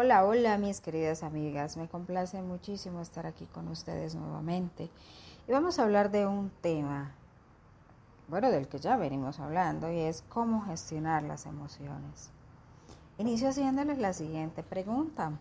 Hola, 0.00 0.24
hola 0.24 0.58
mis 0.58 0.80
queridas 0.80 1.24
amigas, 1.24 1.76
me 1.76 1.88
complace 1.88 2.40
muchísimo 2.40 3.00
estar 3.00 3.26
aquí 3.26 3.46
con 3.46 3.66
ustedes 3.66 4.14
nuevamente 4.14 4.88
y 5.48 5.50
vamos 5.50 5.80
a 5.80 5.82
hablar 5.82 6.12
de 6.12 6.24
un 6.24 6.50
tema, 6.60 7.16
bueno, 8.28 8.52
del 8.52 8.68
que 8.68 8.78
ya 8.78 8.96
venimos 8.96 9.40
hablando 9.40 9.90
y 9.90 9.98
es 9.98 10.22
cómo 10.28 10.62
gestionar 10.62 11.24
las 11.24 11.46
emociones. 11.46 12.30
Inicio 13.18 13.48
haciéndoles 13.48 13.98
la 13.98 14.12
siguiente 14.12 14.62
pregunta. 14.62 15.32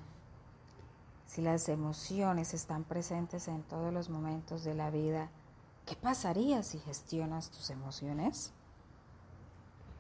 Si 1.28 1.44
las 1.44 1.70
emociones 1.70 2.56
están 2.56 2.84
presentes 2.84 3.48
en 3.48 3.62
todos 3.62 3.94
los 3.94 4.10
momentos 4.10 4.64
de 4.64 4.74
la 4.74 4.90
vida, 4.90 5.30
¿qué 5.86 5.96
pasaría 5.96 6.64
si 6.64 6.80
gestionas 6.80 7.52
tus 7.52 7.70
emociones? 7.70 8.54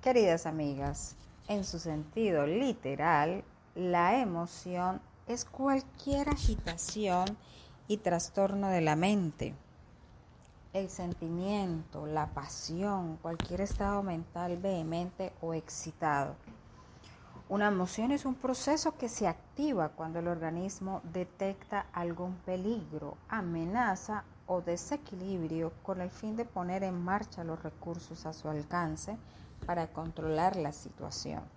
Queridas 0.02 0.47
amigas, 0.47 1.16
en 1.47 1.63
su 1.63 1.77
sentido 1.77 2.47
literal, 2.47 3.44
la 3.77 4.20
emoción 4.20 5.02
es 5.27 5.45
cualquier 5.45 6.30
agitación 6.30 7.38
y 7.88 7.97
trastorno 7.97 8.69
de 8.69 8.81
la 8.81 8.95
mente. 8.95 9.53
El 10.73 10.89
sentimiento, 10.89 12.08
la 12.08 12.25
pasión, 12.25 13.17
cualquier 13.17 13.61
estado 13.61 14.02
mental 14.02 14.58
vehemente 14.58 15.31
o 15.42 15.53
excitado. 15.53 16.36
Una 17.50 17.67
emoción 17.67 18.11
es 18.11 18.25
un 18.25 18.34
proceso 18.34 18.97
que 18.97 19.09
se 19.09 19.28
activa 19.28 19.89
cuando 19.89 20.17
el 20.17 20.28
organismo 20.28 21.02
detecta 21.14 21.86
algún 21.94 22.34
peligro, 22.38 23.16
amenaza 23.30 24.23
o 24.47 24.62
desequilibrio 24.62 25.72
con 25.84 26.02
el 26.02 26.09
fin 26.09 26.36
de 26.36 26.45
poner 26.45 26.81
en 26.81 27.00
marcha 27.00 27.44
los 27.44 27.62
recursos 27.62 28.25
a 28.25 28.34
su 28.34 28.50
alcance 28.50 29.17
para 29.67 29.86
controlar 29.94 30.56
la 30.56 30.72
situación. 30.72 31.56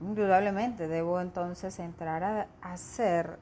Indudablemente 0.00 0.88
debo 0.88 1.20
entonces 1.20 1.78
entrar 1.78 2.22
a 2.22 2.48
hacer 2.60 3.38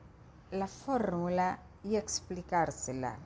la 0.50 0.68
fórmula 0.68 1.58
y 1.82 1.96
explicársela. 1.96 3.16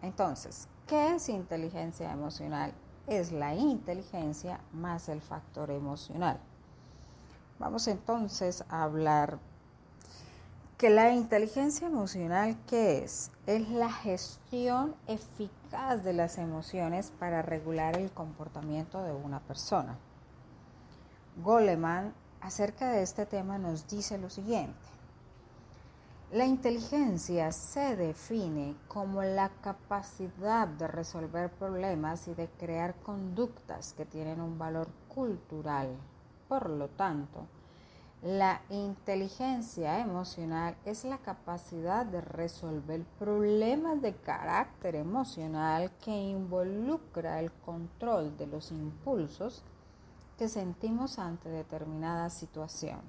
Entonces, 0.00 0.68
¿qué 0.86 1.14
es 1.14 1.28
inteligencia 1.28 2.10
emocional? 2.10 2.72
Es 3.06 3.32
la 3.32 3.54
inteligencia 3.54 4.60
más 4.72 5.08
el 5.08 5.20
factor 5.20 5.70
emocional. 5.70 6.38
Vamos 7.58 7.88
entonces 7.88 8.64
a 8.68 8.84
hablar 8.84 9.38
que 10.78 10.90
la 10.90 11.12
inteligencia 11.12 11.88
emocional, 11.88 12.56
¿qué 12.68 13.02
es? 13.02 13.32
Es 13.46 13.68
la 13.68 13.90
gestión 13.90 14.94
eficaz 15.08 16.04
de 16.04 16.12
las 16.12 16.38
emociones 16.38 17.12
para 17.18 17.42
regular 17.42 17.96
el 17.96 18.12
comportamiento 18.12 19.02
de 19.02 19.12
una 19.12 19.40
persona. 19.40 19.96
Goleman 21.42 22.14
acerca 22.40 22.90
de 22.90 23.02
este 23.02 23.26
tema 23.26 23.58
nos 23.58 23.88
dice 23.88 24.18
lo 24.18 24.30
siguiente. 24.30 24.88
La 26.30 26.44
inteligencia 26.44 27.52
se 27.52 27.96
define 27.96 28.76
como 28.86 29.22
la 29.22 29.48
capacidad 29.62 30.68
de 30.68 30.86
resolver 30.86 31.50
problemas 31.50 32.28
y 32.28 32.34
de 32.34 32.48
crear 32.48 32.94
conductas 32.96 33.94
que 33.94 34.04
tienen 34.04 34.42
un 34.42 34.58
valor 34.58 34.88
cultural. 35.08 35.88
Por 36.46 36.68
lo 36.68 36.88
tanto, 36.88 37.46
la 38.22 38.60
inteligencia 38.68 40.00
emocional 40.00 40.76
es 40.84 41.04
la 41.04 41.18
capacidad 41.18 42.04
de 42.04 42.20
resolver 42.20 43.04
problemas 43.18 44.02
de 44.02 44.14
carácter 44.16 44.96
emocional 44.96 45.92
que 46.04 46.10
involucra 46.10 47.40
el 47.40 47.52
control 47.52 48.36
de 48.36 48.48
los 48.48 48.70
impulsos 48.70 49.62
que 50.38 50.48
sentimos 50.48 51.18
ante 51.18 51.48
determinada 51.48 52.30
situación. 52.30 53.00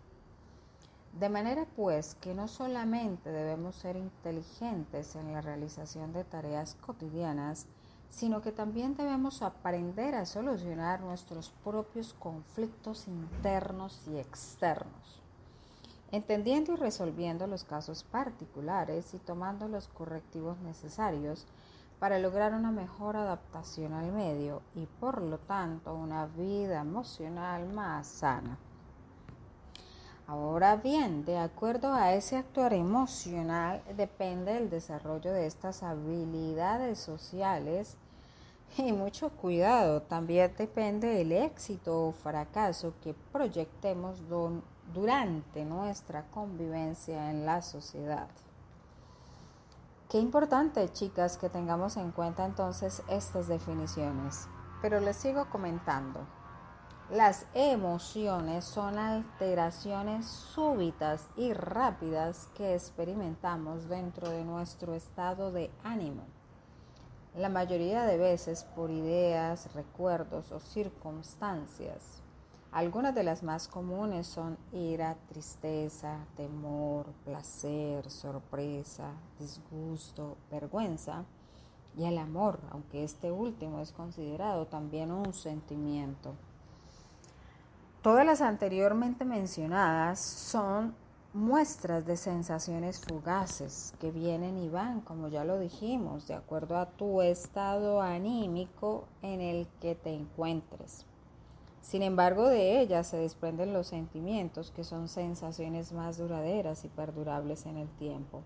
De 1.14 1.30
manera 1.30 1.66
pues 1.76 2.16
que 2.16 2.34
no 2.34 2.48
solamente 2.48 3.32
debemos 3.32 3.76
ser 3.76 3.96
inteligentes 3.96 5.16
en 5.16 5.32
la 5.32 5.42
realización 5.42 6.12
de 6.12 6.24
tareas 6.24 6.76
cotidianas, 6.76 7.68
sino 8.10 8.42
que 8.42 8.52
también 8.52 8.96
debemos 8.96 9.44
aprender 9.44 10.16
a 10.16 10.26
solucionar 10.26 11.02
nuestros 11.02 11.52
propios 11.64 12.14
conflictos 12.14 13.08
internos 13.08 14.02
y 14.08 14.18
externos, 14.18 15.22
entendiendo 16.12 16.74
y 16.74 16.78
resolviendo 16.78 17.46
los 17.46 17.64
casos 17.64 18.04
particulares 18.04 19.14
y 19.14 19.20
tomando 19.20 19.68
los 19.68 19.88
correctivos 19.88 20.60
necesarios 20.60 21.46
para 22.00 22.18
lograr 22.18 22.54
una 22.54 22.72
mejor 22.72 23.18
adaptación 23.18 23.94
al 23.94 24.12
medio 24.12 24.62
y 24.74 24.86
por 24.86 25.22
lo 25.22 25.38
tanto 25.38 25.94
una 25.94 26.26
vida 26.26 26.82
emocional 26.82 27.68
más 27.68 28.08
sana. 28.08 28.58
Ahora 30.28 30.76
bien, 30.76 31.26
de 31.26 31.40
acuerdo 31.40 31.92
a 31.94 32.14
ese 32.14 32.38
actuar 32.38 32.74
emocional 32.74 33.82
depende 33.98 34.58
el 34.58 34.70
desarrollo 34.70 35.34
de 35.34 35.48
estas 35.48 35.82
habilidades 35.82 37.00
sociales 37.00 37.98
y 38.78 38.94
mucho 38.94 39.30
cuidado, 39.32 40.04
también 40.04 40.54
depende 40.56 41.22
el 41.22 41.32
éxito 41.32 42.08
o 42.08 42.12
fracaso 42.12 42.94
que 43.02 43.16
proyectemos 43.32 44.22
durante 44.94 45.66
nuestra 45.66 46.24
convivencia 46.30 47.32
en 47.32 47.48
la 47.48 47.64
sociedad. 47.64 48.28
Qué 50.10 50.18
importante, 50.18 50.92
chicas, 50.92 51.38
que 51.38 51.50
tengamos 51.50 51.96
en 51.96 52.10
cuenta 52.12 52.44
entonces 52.44 53.04
estas 53.10 53.48
definiciones. 53.48 54.48
Pero 54.82 55.00
les 55.00 55.16
sigo 55.16 55.48
comentando. 55.52 56.22
Las 57.12 57.46
emociones 57.54 58.66
son 58.66 58.98
alteraciones 58.98 60.26
súbitas 60.26 61.28
y 61.38 61.54
rápidas 61.54 62.48
que 62.56 62.74
experimentamos 62.74 63.88
dentro 63.88 64.32
de 64.32 64.44
nuestro 64.44 64.96
estado 64.96 65.52
de 65.52 65.70
ánimo. 65.84 66.24
La 67.36 67.50
mayoría 67.50 68.06
de 68.06 68.18
veces 68.18 68.64
por 68.64 68.90
ideas, 68.90 69.72
recuerdos 69.76 70.52
o 70.52 70.60
circunstancias. 70.60 72.24
Algunas 72.72 73.16
de 73.16 73.24
las 73.24 73.42
más 73.42 73.68
comunes 73.68 74.28
son 74.28 74.56
ira, 74.72 75.18
tristeza, 75.28 76.18
temor, 76.36 77.08
placer, 77.26 78.10
sorpresa, 78.12 79.12
disgusto, 79.40 80.38
vergüenza 80.52 81.24
y 81.98 82.06
el 82.06 82.20
amor, 82.20 82.60
aunque 82.72 83.04
este 83.04 83.32
último 83.32 83.80
es 83.82 83.92
considerado 83.92 84.68
también 84.68 85.12
un 85.12 85.34
sentimiento. 85.34 86.36
Todas 88.04 88.24
las 88.24 88.42
anteriormente 88.42 89.26
mencionadas 89.26 90.20
son 90.20 90.94
muestras 91.34 92.06
de 92.06 92.18
sensaciones 92.18 93.04
fugaces 93.04 93.96
que 94.00 94.12
vienen 94.12 94.58
y 94.58 94.70
van, 94.70 95.02
como 95.02 95.28
ya 95.28 95.44
lo 95.44 95.60
dijimos, 95.60 96.28
de 96.28 96.36
acuerdo 96.36 96.78
a 96.78 96.86
tu 96.86 97.22
estado 97.24 98.02
anímico 98.02 99.08
en 99.24 99.42
el 99.42 99.68
que 99.82 99.96
te 99.96 100.14
encuentres. 100.14 101.09
Sin 101.82 102.04
embargo, 102.04 102.48
de 102.48 102.82
ellas 102.82 103.08
se 103.08 103.18
desprenden 103.18 103.74
los 103.74 103.88
sentimientos, 103.88 104.72
que 104.72 104.84
son 104.84 105.08
sensaciones 105.08 105.92
más 105.92 106.18
duraderas 106.18 106.86
y 106.86 106.88
perdurables 106.90 107.66
en 107.66 107.78
el 107.78 107.88
tiempo. 107.98 108.44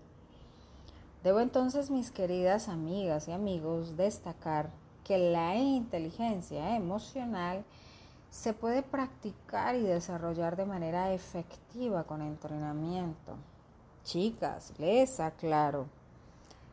Debo 1.22 1.40
entonces, 1.40 1.90
mis 1.90 2.10
queridas 2.10 2.68
amigas 2.68 3.28
y 3.28 3.32
amigos, 3.32 3.96
destacar 3.96 4.70
que 5.04 5.18
la 5.18 5.56
inteligencia 5.56 6.76
emocional 6.76 7.64
se 8.30 8.52
puede 8.52 8.82
practicar 8.82 9.74
y 9.74 9.82
desarrollar 9.82 10.56
de 10.56 10.66
manera 10.66 11.12
efectiva 11.12 12.04
con 12.04 12.20
entrenamiento. 12.20 13.36
Chicas, 14.04 14.72
les 14.78 15.20
aclaro, 15.20 15.86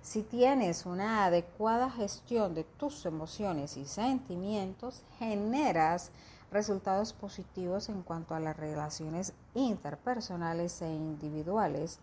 si 0.02 0.24
tienes 0.24 0.88
una 0.88 1.26
adecuada 1.26 1.92
gestión 1.92 2.56
de 2.56 2.64
tus 2.64 3.06
emociones 3.06 3.78
y 3.78 3.86
sentimientos, 3.86 5.04
generas 5.20 6.12
resultados 6.52 7.14
positivos 7.14 7.90
en 7.90 8.04
cuanto 8.04 8.36
a 8.36 8.40
las 8.40 8.58
relaciones 8.58 9.34
interpersonales 9.54 10.82
e 10.82 10.90
individuales 10.90 12.00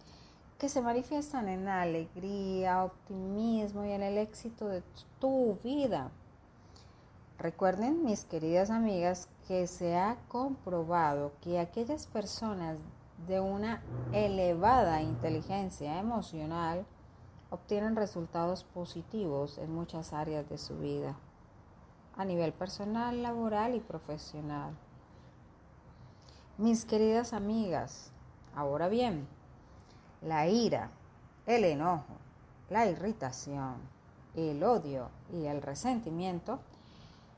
que 0.59 0.69
se 0.69 0.81
manifiestan 0.81 1.49
en 1.49 1.69
alegría, 1.69 2.83
optimismo 2.85 3.85
y 3.85 3.93
en 3.93 4.03
el 4.03 4.19
éxito 4.19 4.67
de 4.67 4.83
tu 5.21 5.59
vida. 5.63 6.11
Recuerden, 7.39 8.05
mis 8.05 8.25
queridas 8.25 8.71
amigas, 8.71 9.29
que 9.47 9.69
se 9.69 9.97
ha 9.97 10.17
comprobado 10.27 11.33
que 11.41 11.61
aquellas 11.61 12.09
personas 12.09 12.77
de 13.29 13.39
una 13.39 13.83
elevada 14.13 15.03
inteligencia 15.03 16.01
emocional 16.01 16.85
obtienen 17.51 17.95
resultados 17.95 18.65
positivos 18.65 19.59
en 19.59 19.73
muchas 19.73 20.13
áreas 20.13 20.49
de 20.49 20.59
su 20.59 20.77
vida, 20.79 21.17
a 22.19 22.25
nivel 22.25 22.53
personal, 22.53 23.23
laboral 23.23 23.75
y 23.75 23.81
profesional. 23.81 24.77
Mis 26.59 26.85
queridas 26.85 27.33
amigas, 27.33 28.11
ahora 28.55 28.89
bien, 28.89 29.27
la 30.21 30.49
ira, 30.49 30.91
el 31.47 31.65
enojo, 31.65 32.17
la 32.69 32.87
irritación, 32.87 33.77
el 34.35 34.63
odio 34.65 35.09
y 35.33 35.47
el 35.47 35.63
resentimiento 35.63 36.59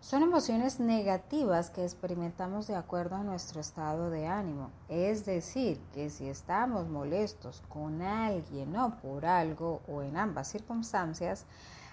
son 0.00 0.22
emociones 0.22 0.80
negativas 0.80 1.68
que 1.68 1.84
experimentamos 1.84 2.66
de 2.66 2.74
acuerdo 2.74 3.16
a 3.16 3.22
nuestro 3.22 3.60
estado 3.60 4.08
de 4.08 4.26
ánimo. 4.26 4.70
Es 4.88 5.26
decir, 5.26 5.78
que 5.92 6.08
si 6.08 6.26
estamos 6.26 6.88
molestos 6.88 7.62
con 7.68 8.00
alguien 8.00 8.74
o 8.76 8.96
por 8.96 9.26
algo 9.26 9.82
o 9.86 10.00
en 10.00 10.16
ambas 10.16 10.48
circunstancias, 10.48 11.44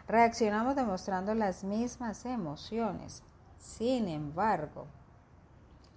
reaccionamos 0.07 0.75
demostrando 0.75 1.33
las 1.33 1.63
mismas 1.63 2.25
emociones. 2.25 3.23
Sin 3.57 4.07
embargo, 4.07 4.85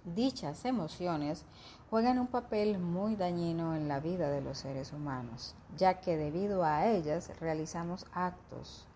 dichas 0.03 0.65
emociones 0.65 1.45
juegan 1.89 2.19
un 2.19 2.27
papel 2.27 2.79
muy 2.79 3.15
dañino 3.15 3.75
en 3.75 3.87
la 3.87 3.99
vida 3.99 4.29
de 4.29 4.41
los 4.41 4.57
seres 4.57 4.91
humanos, 4.93 5.55
ya 5.77 6.01
que 6.01 6.17
debido 6.17 6.63
a 6.63 6.87
ellas 6.87 7.31
realizamos 7.39 8.05
actos 8.13 8.87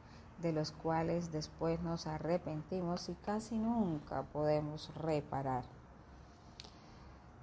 de 0.41 0.51
los 0.51 0.71
cuales 0.71 1.31
después 1.31 1.81
nos 1.81 2.07
arrepentimos 2.07 3.07
y 3.07 3.13
casi 3.13 3.57
nunca 3.57 4.23
podemos 4.23 4.93
reparar. 4.95 5.63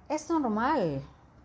Es 0.09 0.29
normal 0.29 1.01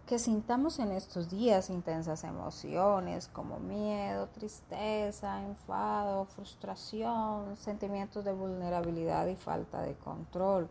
que 0.08 0.18
sintamos 0.18 0.78
en 0.78 0.92
estos 0.92 1.28
días 1.28 1.68
intensas 1.68 2.24
emociones 2.24 3.28
como 3.28 3.58
miedo, 3.58 4.26
tristeza, 4.28 5.44
enfado, 5.44 6.24
frustración, 6.24 7.54
sentimientos 7.58 8.24
de 8.24 8.32
vulnerabilidad 8.32 9.26
y 9.26 9.36
falta 9.36 9.82
de 9.82 9.94
control. 9.96 10.66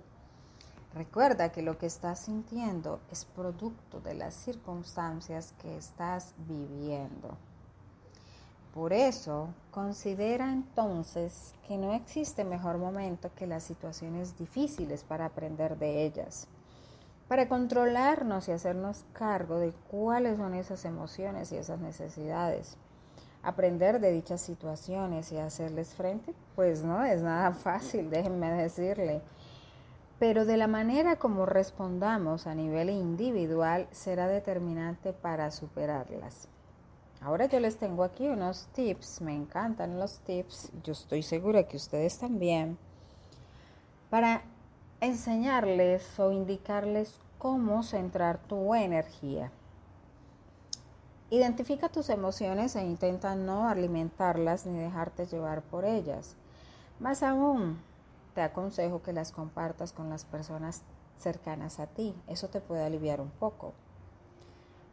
Recuerda 0.96 1.52
que 1.52 1.62
lo 1.62 1.78
que 1.78 1.86
estás 1.86 2.22
sintiendo 2.22 3.00
es 3.12 3.26
producto 3.26 4.00
de 4.00 4.16
las 4.16 4.34
circunstancias 4.34 5.54
que 5.62 5.78
estás 5.78 6.34
viviendo. 6.48 7.38
Por 8.74 8.92
eso, 8.92 9.50
considera 9.70 10.52
entonces 10.52 11.54
que 11.68 11.78
no 11.78 11.94
existe 11.94 12.44
mejor 12.44 12.80
momento 12.80 13.30
que 13.36 13.46
las 13.46 13.62
situaciones 13.62 14.36
difíciles 14.36 15.04
para 15.04 15.26
aprender 15.26 15.78
de 15.78 16.06
ellas, 16.06 16.48
para 17.28 17.50
controlarnos 17.50 18.48
y 18.48 18.52
hacernos 18.52 19.06
cargo 19.14 19.60
de 19.60 19.74
cuáles 19.92 20.38
son 20.38 20.54
esas 20.54 20.86
emociones 20.86 21.52
y 21.52 21.58
esas 21.58 21.80
necesidades. 21.80 22.78
Aprender 23.44 24.00
de 24.00 24.12
dichas 24.12 24.42
situaciones 24.42 25.32
y 25.32 25.38
hacerles 25.38 25.94
frente, 25.94 26.34
pues 26.56 26.84
no 26.84 27.04
es 27.04 27.22
nada 27.22 27.52
fácil, 27.52 28.10
déjenme 28.12 28.52
decirle. 28.52 29.22
Pero 30.20 30.46
de 30.46 30.58
la 30.58 30.68
manera 30.68 31.18
como 31.18 31.46
respondamos 31.46 32.48
a 32.48 32.56
nivel 32.56 32.90
individual 32.90 33.88
será 33.92 34.28
determinante 34.28 35.14
para 35.14 35.52
superarlas. 35.52 36.48
Ahora 37.22 37.48
yo 37.48 37.60
les 37.60 37.78
tengo 37.78 38.04
aquí 38.04 38.28
unos 38.28 38.68
tips, 38.74 39.22
me 39.22 39.36
encantan 39.36 40.00
los 40.00 40.20
tips, 40.20 40.72
yo 40.84 40.94
estoy 40.94 41.24
segura 41.24 41.64
que 41.68 41.78
ustedes 41.78 42.20
también, 42.20 42.78
para 44.10 44.44
enseñarles 45.00 46.20
o 46.20 46.32
indicarles 46.32 47.20
cómo 47.38 47.84
centrar 47.84 48.40
tu 48.40 48.74
energía. 48.74 49.52
Identifica 51.30 51.90
tus 51.90 52.10
emociones 52.10 52.76
e 52.76 52.84
intenta 52.84 53.36
no 53.36 53.68
alimentarlas 53.68 54.66
ni 54.66 54.80
dejarte 54.80 55.26
llevar 55.26 55.62
por 55.62 55.86
ellas. 55.86 56.36
Más 57.00 57.22
aún, 57.22 57.80
te 58.34 58.42
aconsejo 58.42 59.04
que 59.04 59.14
las 59.14 59.32
compartas 59.32 59.94
con 59.94 60.10
las 60.10 60.26
personas 60.26 60.84
cercanas 61.18 61.80
a 61.80 61.88
ti. 61.88 62.16
Eso 62.28 62.48
te 62.48 62.62
puede 62.62 62.86
aliviar 62.86 63.22
un 63.22 63.30
poco. 63.30 63.74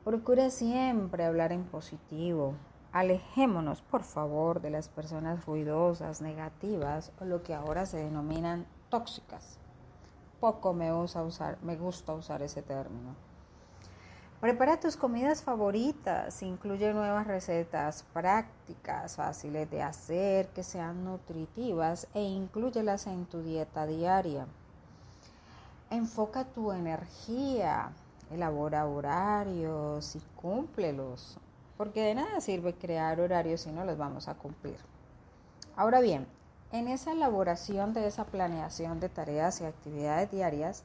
Procura 0.04 0.50
siempre 0.50 1.24
hablar 1.24 1.52
en 1.52 1.64
positivo. 1.64 2.54
Alejémonos, 2.92 3.80
por 3.80 4.02
favor, 4.02 4.60
de 4.60 4.70
las 4.70 4.88
personas 4.88 5.46
ruidosas, 5.46 6.20
negativas 6.20 7.12
o 7.20 7.24
lo 7.24 7.42
que 7.42 7.54
ahora 7.54 7.86
se 7.86 7.98
denominan 7.98 8.66
tóxicas. 8.90 9.58
Poco 10.44 10.74
me, 10.74 10.92
usa 10.92 11.22
usar, 11.22 11.56
me 11.62 11.74
gusta 11.74 12.12
usar 12.12 12.42
ese 12.42 12.60
término. 12.60 13.14
Prepara 14.42 14.78
tus 14.78 14.94
comidas 14.94 15.42
favoritas, 15.42 16.42
incluye 16.42 16.92
nuevas 16.92 17.26
recetas 17.26 18.04
prácticas, 18.12 19.16
fáciles 19.16 19.70
de 19.70 19.82
hacer, 19.82 20.48
que 20.48 20.62
sean 20.62 21.02
nutritivas 21.02 22.08
e 22.12 22.20
incluyelas 22.20 23.06
en 23.06 23.24
tu 23.24 23.40
dieta 23.40 23.86
diaria. 23.86 24.46
Enfoca 25.88 26.44
tu 26.44 26.72
energía 26.72 27.92
elabora 28.30 28.84
horarios 28.84 30.14
y 30.14 30.20
cúmplelos, 30.36 31.38
porque 31.78 32.02
de 32.02 32.16
nada 32.16 32.42
sirve 32.42 32.74
crear 32.74 33.18
horarios 33.18 33.62
si 33.62 33.72
no 33.72 33.86
los 33.86 33.96
vamos 33.96 34.28
a 34.28 34.34
cumplir. 34.34 34.76
Ahora 35.74 36.02
bien, 36.02 36.26
en 36.74 36.88
esa 36.88 37.12
elaboración 37.12 37.92
de 37.92 38.08
esa 38.08 38.24
planeación 38.24 38.98
de 38.98 39.08
tareas 39.08 39.60
y 39.60 39.64
actividades 39.64 40.32
diarias, 40.32 40.82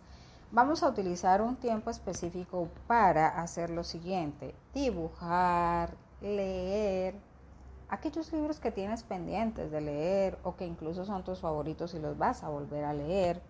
vamos 0.51 0.83
a 0.83 0.88
utilizar 0.88 1.41
un 1.41 1.56
tiempo 1.56 1.89
específico 1.89 2.69
para 2.86 3.41
hacer 3.41 3.71
lo 3.71 3.83
siguiente, 3.83 4.53
dibujar, 4.71 5.95
leer, 6.21 7.15
aquellos 7.89 8.31
libros 8.31 8.59
que 8.59 8.69
tienes 8.71 9.01
pendientes 9.01 9.71
de 9.71 9.81
leer 9.81 10.38
o 10.44 10.56
que 10.56 10.68
incluso 10.68 11.06
son 11.06 11.24
tus 11.24 11.39
favoritos 11.39 11.95
y 11.95 12.00
los 12.00 12.15
vas 12.19 12.44
a 12.44 12.50
volver 12.50 12.86
a 12.86 12.94
leer, 12.94 13.41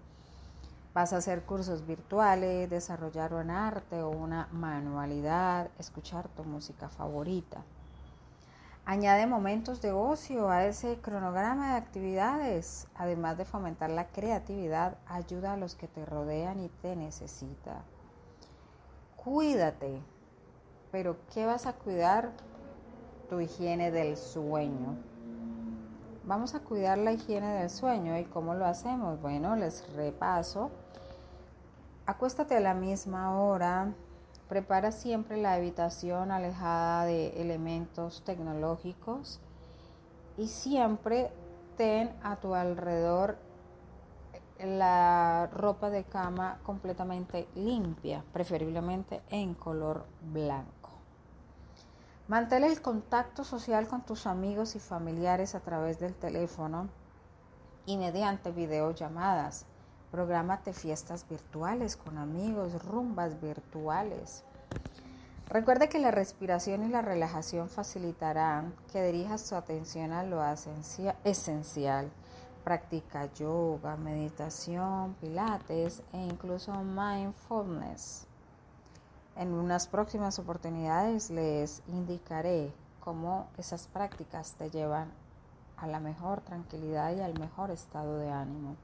Vas 0.91 1.13
a 1.13 1.18
hacer 1.18 1.44
cursos 1.44 1.86
virtuales, 1.86 2.68
desarrollar 2.68 3.36
un 3.36 3.51
arte 3.51 4.01
o 4.01 4.09
una 4.09 4.50
manualidad, 4.51 5.69
escuchar 5.77 6.27
tu 6.30 6.44
música 6.44 6.89
favorita. 6.89 7.63
Añade 8.91 9.27
momentos 9.27 9.81
de 9.81 9.91
ocio 9.91 10.50
a 10.50 10.65
ese 10.65 10.97
cronograma 11.00 11.74
de 11.74 11.77
actividades. 11.77 12.88
Además 12.95 13.38
de 13.38 13.45
fomentar 13.45 13.91
la 13.91 14.07
creatividad, 14.07 14.97
ayuda 15.06 15.53
a 15.53 15.57
los 15.57 15.75
que 15.75 15.88
te 15.88 16.07
rodean 16.07 16.59
y 16.59 16.69
te 16.69 16.95
necesitan. 16.95 17.83
Cuídate. 19.15 20.01
Pero 20.91 21.17
¿qué 21.31 21.46
vas 21.46 21.67
a 21.67 21.74
cuidar? 21.74 22.31
Tu 23.29 23.39
higiene 23.41 23.91
del 23.91 24.17
sueño. 24.17 24.96
Vamos 26.24 26.55
a 26.55 26.62
cuidar 26.62 26.98
la 26.98 27.12
higiene 27.12 27.60
del 27.60 27.69
sueño 27.69 28.17
y 28.17 28.25
cómo 28.25 28.55
lo 28.55 28.65
hacemos. 28.65 29.22
Bueno, 29.22 29.55
les 29.55 29.88
repaso. 29.93 30.72
Acuéstate 32.08 32.58
a 32.58 32.60
la 32.60 32.74
misma 32.74 33.39
hora. 33.39 33.93
Prepara 34.50 34.91
siempre 34.91 35.38
la 35.38 35.53
habitación 35.53 36.32
alejada 36.32 37.06
de 37.06 37.39
elementos 37.39 38.24
tecnológicos 38.24 39.39
y 40.38 40.48
siempre 40.48 41.32
ten 41.77 42.12
a 42.24 42.38
tu 42.38 42.56
alrededor 42.56 43.38
la 44.60 45.48
ropa 45.53 45.89
de 45.89 46.03
cama 46.03 46.60
completamente 46.63 47.48
limpia, 47.56 48.24
preferiblemente 48.34 49.22
en 49.29 49.53
color 49.53 50.06
blanco. 50.22 50.89
Mantén 52.27 52.63
el 52.63 52.82
contacto 52.82 53.44
social 53.44 53.88
con 53.88 54.01
tus 54.01 54.27
amigos 54.27 54.75
y 54.75 54.79
familiares 54.79 55.56
a 55.56 55.62
través 55.62 56.00
del 56.00 56.15
teléfono 56.15 56.89
y 57.86 57.98
mediante 57.98 58.51
videollamadas. 58.51 59.65
Prográmate 60.12 60.74
fiestas 60.74 61.28
virtuales 61.30 61.96
con 61.96 62.18
amigos, 62.18 62.84
rumbas 62.84 63.39
virtuales. 63.39 64.44
Recuerda 65.48 65.88
que 65.88 66.00
la 66.00 66.12
respiración 66.12 66.84
y 66.84 66.89
la 66.89 67.01
relajación 67.01 67.70
facilitarán 67.70 68.74
que 68.92 69.04
dirijas 69.04 69.48
tu 69.48 69.56
atención 69.56 70.12
a 70.12 70.24
lo 70.24 70.44
esencial. 71.24 72.12
Practica 72.63 73.32
yoga, 73.34 73.98
meditación, 73.98 75.16
pilates 75.22 76.01
e 76.13 76.18
incluso 76.18 76.74
mindfulness. 76.74 78.28
En 79.36 79.54
unas 79.54 79.88
próximas 79.88 80.38
oportunidades 80.39 81.30
les 81.30 81.82
indicaré 81.88 82.74
cómo 83.00 83.48
esas 83.58 83.88
prácticas 83.88 84.54
te 84.54 84.70
llevan 84.70 85.12
a 85.78 85.88
la 85.88 86.00
mejor 86.00 86.42
tranquilidad 86.42 87.16
y 87.16 87.22
al 87.22 87.39
mejor 87.39 87.72
estado 87.72 88.18
de 88.18 88.30
ánimo. 88.30 88.75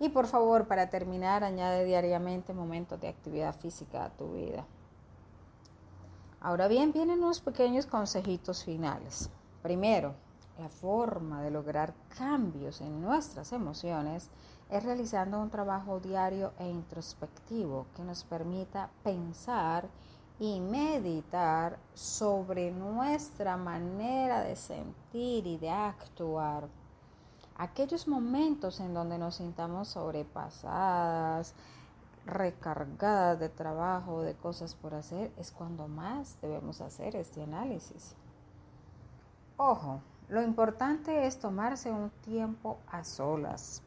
Y 0.00 0.08
por 0.08 0.26
favor, 0.26 0.66
para 0.66 0.88
terminar, 0.88 1.44
añade 1.44 1.84
diariamente 1.84 2.54
momentos 2.54 2.98
de 3.00 3.08
actividad 3.08 3.54
física 3.54 4.06
a 4.06 4.10
tu 4.10 4.32
vida. 4.32 4.64
Ahora 6.40 6.68
bien, 6.68 6.92
vienen 6.92 7.22
unos 7.22 7.42
pequeños 7.42 7.84
consejitos 7.84 8.64
finales. 8.64 9.28
Primero, 9.62 10.14
la 10.58 10.70
forma 10.70 11.42
de 11.42 11.50
lograr 11.50 11.92
cambios 12.16 12.80
en 12.80 13.02
nuestras 13.02 13.52
emociones 13.52 14.30
es 14.70 14.82
realizando 14.82 15.38
un 15.38 15.50
trabajo 15.50 16.00
diario 16.00 16.52
e 16.58 16.66
introspectivo 16.66 17.86
que 17.94 18.02
nos 18.02 18.24
permita 18.24 18.88
pensar 19.04 19.86
y 20.38 20.60
meditar 20.60 21.78
sobre 21.92 22.70
nuestra 22.70 23.58
manera 23.58 24.40
de 24.40 24.56
sentir 24.56 25.46
y 25.46 25.58
de 25.58 25.68
actuar. 25.68 26.68
Aquellos 27.60 28.08
momentos 28.08 28.80
en 28.80 28.94
donde 28.94 29.18
nos 29.18 29.34
sintamos 29.34 29.88
sobrepasadas, 29.88 31.52
recargadas 32.24 33.38
de 33.38 33.50
trabajo, 33.50 34.22
de 34.22 34.32
cosas 34.32 34.74
por 34.74 34.94
hacer, 34.94 35.30
es 35.36 35.50
cuando 35.50 35.86
más 35.86 36.40
debemos 36.40 36.80
hacer 36.80 37.16
este 37.16 37.42
análisis. 37.42 38.14
Ojo, 39.58 40.00
lo 40.30 40.40
importante 40.42 41.26
es 41.26 41.38
tomarse 41.38 41.92
un 41.92 42.08
tiempo 42.22 42.78
a 42.90 43.04
solas 43.04 43.82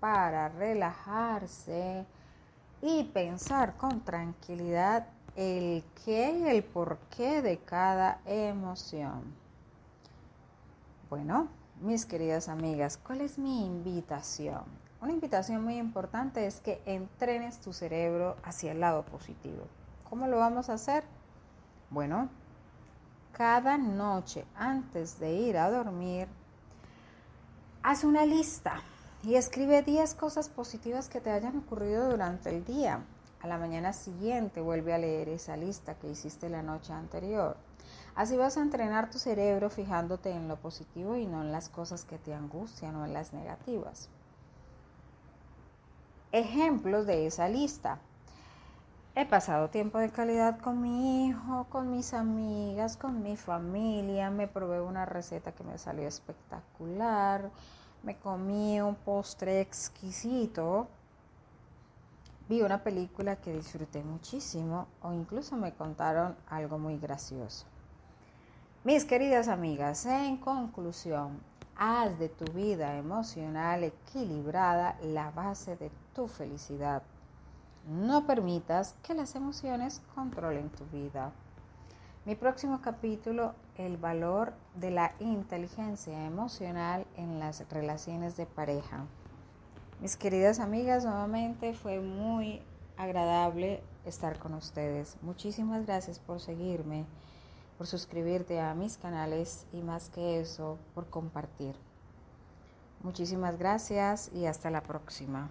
para 0.00 0.48
relajarse 0.48 2.06
y 2.80 3.04
pensar 3.04 3.76
con 3.76 4.00
tranquilidad 4.00 5.06
el 5.36 5.84
qué 6.02 6.30
y 6.30 6.44
el 6.48 6.64
porqué 6.64 7.42
de 7.42 7.58
cada 7.58 8.22
emoción. 8.24 9.34
Bueno, 11.10 11.57
mis 11.80 12.06
queridas 12.06 12.48
amigas, 12.48 12.96
¿cuál 12.96 13.20
es 13.20 13.38
mi 13.38 13.64
invitación? 13.64 14.64
Una 15.00 15.12
invitación 15.12 15.62
muy 15.62 15.78
importante 15.78 16.46
es 16.46 16.60
que 16.60 16.82
entrenes 16.86 17.60
tu 17.60 17.72
cerebro 17.72 18.36
hacia 18.42 18.72
el 18.72 18.80
lado 18.80 19.04
positivo. 19.04 19.64
¿Cómo 20.08 20.26
lo 20.26 20.38
vamos 20.38 20.70
a 20.70 20.74
hacer? 20.74 21.04
Bueno, 21.90 22.28
cada 23.32 23.78
noche 23.78 24.44
antes 24.56 25.20
de 25.20 25.34
ir 25.34 25.56
a 25.56 25.70
dormir, 25.70 26.26
haz 27.82 28.02
una 28.02 28.26
lista 28.26 28.82
y 29.22 29.36
escribe 29.36 29.82
10 29.82 30.14
cosas 30.14 30.48
positivas 30.48 31.08
que 31.08 31.20
te 31.20 31.30
hayan 31.30 31.58
ocurrido 31.58 32.10
durante 32.10 32.50
el 32.50 32.64
día. 32.64 33.04
A 33.40 33.46
la 33.46 33.58
mañana 33.58 33.92
siguiente 33.92 34.60
vuelve 34.60 34.92
a 34.92 34.98
leer 34.98 35.28
esa 35.28 35.56
lista 35.56 35.94
que 35.94 36.10
hiciste 36.10 36.48
la 36.48 36.62
noche 36.62 36.92
anterior. 36.92 37.56
Así 38.14 38.36
vas 38.36 38.56
a 38.56 38.62
entrenar 38.62 39.10
tu 39.10 39.18
cerebro 39.18 39.70
fijándote 39.70 40.30
en 40.30 40.48
lo 40.48 40.56
positivo 40.56 41.16
y 41.16 41.26
no 41.26 41.42
en 41.42 41.52
las 41.52 41.68
cosas 41.68 42.04
que 42.04 42.18
te 42.18 42.34
angustian 42.34 42.96
o 42.96 43.04
en 43.04 43.12
las 43.12 43.32
negativas. 43.32 44.08
Ejemplos 46.32 47.06
de 47.06 47.26
esa 47.26 47.48
lista. 47.48 47.98
He 49.14 49.26
pasado 49.26 49.68
tiempo 49.68 49.98
de 49.98 50.10
calidad 50.10 50.60
con 50.60 50.80
mi 50.80 51.26
hijo, 51.26 51.66
con 51.70 51.90
mis 51.90 52.14
amigas, 52.14 52.96
con 52.96 53.22
mi 53.22 53.36
familia. 53.36 54.30
Me 54.30 54.46
probé 54.46 54.80
una 54.80 55.06
receta 55.06 55.52
que 55.52 55.64
me 55.64 55.78
salió 55.78 56.06
espectacular. 56.06 57.50
Me 58.02 58.16
comí 58.16 58.80
un 58.80 58.94
postre 58.94 59.60
exquisito. 59.60 60.86
Vi 62.48 62.62
una 62.62 62.82
película 62.84 63.36
que 63.36 63.52
disfruté 63.52 64.02
muchísimo 64.04 64.86
o 65.02 65.12
incluso 65.12 65.56
me 65.56 65.74
contaron 65.74 66.36
algo 66.48 66.78
muy 66.78 66.96
gracioso. 66.98 67.66
Mis 68.84 69.04
queridas 69.04 69.48
amigas, 69.48 70.06
en 70.06 70.36
conclusión, 70.36 71.40
haz 71.76 72.16
de 72.20 72.28
tu 72.28 72.44
vida 72.52 72.96
emocional 72.96 73.82
equilibrada 73.82 74.96
la 75.02 75.32
base 75.32 75.74
de 75.76 75.90
tu 76.14 76.28
felicidad. 76.28 77.02
No 77.88 78.24
permitas 78.24 78.94
que 79.02 79.14
las 79.14 79.34
emociones 79.34 80.00
controlen 80.14 80.70
tu 80.70 80.84
vida. 80.92 81.32
Mi 82.24 82.36
próximo 82.36 82.80
capítulo, 82.80 83.52
el 83.76 83.96
valor 83.96 84.52
de 84.76 84.92
la 84.92 85.12
inteligencia 85.18 86.24
emocional 86.24 87.04
en 87.16 87.40
las 87.40 87.68
relaciones 87.70 88.36
de 88.36 88.46
pareja. 88.46 89.06
Mis 90.00 90.16
queridas 90.16 90.60
amigas, 90.60 91.04
nuevamente 91.04 91.74
fue 91.74 91.98
muy 91.98 92.62
agradable 92.96 93.82
estar 94.04 94.38
con 94.38 94.54
ustedes. 94.54 95.16
Muchísimas 95.20 95.84
gracias 95.84 96.20
por 96.20 96.38
seguirme, 96.38 97.06
por 97.78 97.86
suscribirte 97.86 98.60
a 98.60 98.74
mis 98.74 98.98
canales 98.98 99.64
y 99.72 99.80
más 99.82 100.10
que 100.10 100.40
eso, 100.40 100.78
por 100.94 101.08
compartir. 101.08 101.76
Muchísimas 103.02 103.56
gracias 103.56 104.30
y 104.34 104.46
hasta 104.46 104.70
la 104.70 104.82
próxima. 104.82 105.48